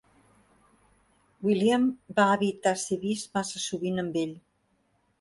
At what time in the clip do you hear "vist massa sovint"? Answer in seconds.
3.07-4.07